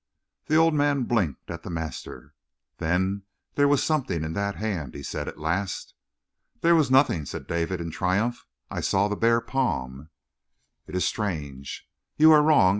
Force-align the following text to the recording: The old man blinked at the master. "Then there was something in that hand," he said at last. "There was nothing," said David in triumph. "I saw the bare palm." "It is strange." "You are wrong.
The 0.47 0.55
old 0.55 0.73
man 0.73 1.03
blinked 1.03 1.51
at 1.51 1.61
the 1.61 1.69
master. 1.69 2.33
"Then 2.79 3.21
there 3.53 3.67
was 3.67 3.83
something 3.83 4.23
in 4.23 4.33
that 4.33 4.55
hand," 4.55 4.95
he 4.95 5.03
said 5.03 5.27
at 5.27 5.37
last. 5.39 5.93
"There 6.61 6.73
was 6.73 6.89
nothing," 6.89 7.23
said 7.25 7.45
David 7.45 7.79
in 7.79 7.91
triumph. 7.91 8.47
"I 8.71 8.81
saw 8.81 9.07
the 9.07 9.15
bare 9.15 9.41
palm." 9.41 10.09
"It 10.87 10.95
is 10.95 11.05
strange." 11.05 11.87
"You 12.17 12.31
are 12.31 12.41
wrong. 12.41 12.69